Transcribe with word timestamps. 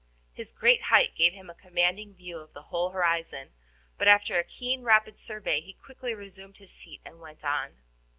His 0.33 0.51
great 0.51 0.81
height 0.81 1.13
gave 1.13 1.33
him 1.33 1.47
a 1.47 1.53
commanding 1.53 2.15
view 2.15 2.39
of 2.39 2.53
the 2.53 2.61
whole 2.63 2.89
horizon; 2.89 3.51
but 3.99 4.07
after 4.07 4.39
a 4.39 4.43
keen 4.43 4.81
rapid 4.81 5.15
survey, 5.15 5.61
he 5.61 5.73
quickly 5.73 6.15
resumed 6.15 6.57
his 6.57 6.71
seat 6.71 7.01
and 7.05 7.19
went 7.19 7.45
on. 7.45 7.77